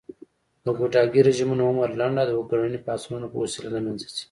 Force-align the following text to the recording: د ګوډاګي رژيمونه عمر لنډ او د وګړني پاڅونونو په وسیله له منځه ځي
د 0.63 0.65
ګوډاګي 0.77 1.21
رژيمونه 1.27 1.63
عمر 1.69 1.89
لنډ 1.99 2.17
او 2.21 2.27
د 2.27 2.31
وګړني 2.39 2.79
پاڅونونو 2.85 3.27
په 3.31 3.37
وسیله 3.43 3.69
له 3.73 3.79
منځه 3.85 4.05
ځي 4.13 4.19